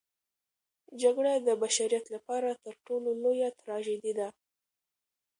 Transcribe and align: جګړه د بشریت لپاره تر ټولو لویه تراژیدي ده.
جګړه 1.01 1.33
د 1.37 1.49
بشریت 1.61 2.05
لپاره 2.15 2.49
تر 2.63 2.73
ټولو 2.85 3.09
لویه 3.23 3.49
تراژیدي 3.59 4.13
ده. 4.19 4.27